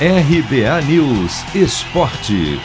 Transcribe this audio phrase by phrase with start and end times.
[0.00, 2.60] RBA News Esporte.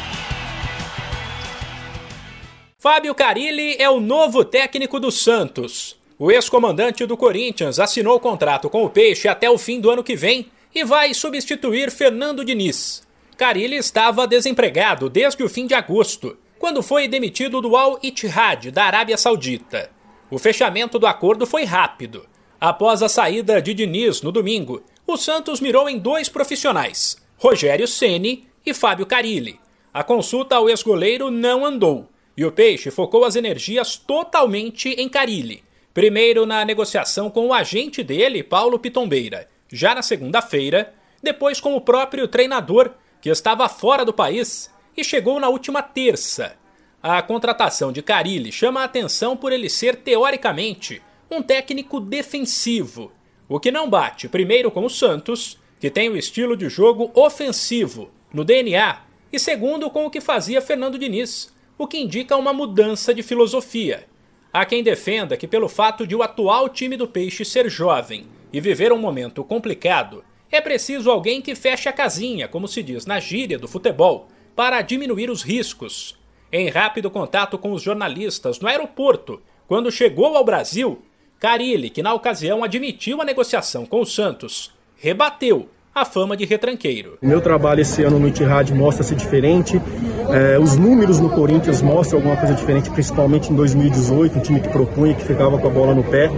[2.79, 5.95] Fábio Carilli é o novo técnico do Santos.
[6.17, 10.03] O ex-comandante do Corinthians assinou o contrato com o Peixe até o fim do ano
[10.03, 13.03] que vem e vai substituir Fernando Diniz.
[13.37, 18.85] Carilli estava desempregado desde o fim de agosto, quando foi demitido do Al Ittihad da
[18.85, 19.91] Arábia Saudita.
[20.31, 22.25] O fechamento do acordo foi rápido.
[22.59, 24.81] Após a saída de Diniz no domingo,
[25.11, 29.59] o Santos mirou em dois profissionais, Rogério Ceni e Fábio Carilli.
[29.93, 32.07] A consulta ao ex-goleiro não andou
[32.37, 35.63] e o Peixe focou as energias totalmente em Carilli.
[35.93, 41.81] Primeiro na negociação com o agente dele, Paulo Pitombeira, já na segunda-feira, depois com o
[41.81, 46.55] próprio treinador, que estava fora do país e chegou na última terça.
[47.03, 53.11] A contratação de Carilli chama a atenção por ele ser, teoricamente, um técnico defensivo,
[53.49, 58.11] o que não bate primeiro com o Santos, que tem o estilo de jogo ofensivo
[58.31, 58.99] no DNA,
[59.33, 64.05] e segundo com o que fazia Fernando Diniz, o que indica uma mudança de filosofia.
[64.53, 68.61] Há quem defenda que, pelo fato de o atual time do Peixe ser jovem e
[68.61, 73.19] viver um momento complicado, é preciso alguém que feche a casinha, como se diz na
[73.19, 76.17] gíria do futebol, para diminuir os riscos.
[76.51, 81.01] Em rápido contato com os jornalistas no aeroporto, quando chegou ao Brasil,
[81.39, 87.17] Carilli, que na ocasião admitiu a negociação com o Santos, rebateu a fama de retranqueiro.
[87.21, 89.81] Meu trabalho esse ano no Itihad mostra-se diferente.
[90.29, 94.69] É, os números no Corinthians mostram alguma coisa diferente, principalmente em 2018, um time que
[94.69, 96.29] propunha, que ficava com a bola no pé.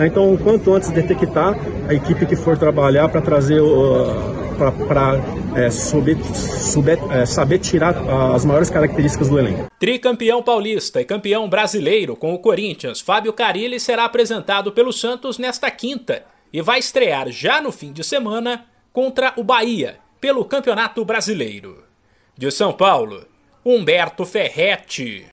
[0.00, 1.54] Então, quanto antes detectar
[1.88, 5.14] a equipe que for trabalhar para trazer uh, para
[5.54, 6.16] é, saber,
[7.10, 7.96] é, saber tirar
[8.34, 9.70] as maiores características do elenco.
[9.78, 15.70] Tricampeão paulista e campeão brasileiro com o Corinthians, Fábio Carilli será apresentado pelo Santos nesta
[15.70, 21.84] quinta e vai estrear já no fim de semana contra o Bahia pelo Campeonato Brasileiro.
[22.36, 23.26] De São Paulo,
[23.64, 25.24] Humberto Ferretti.